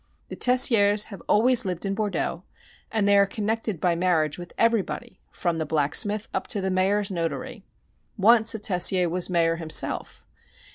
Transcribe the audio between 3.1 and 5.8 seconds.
are connected by marriage with everybody from the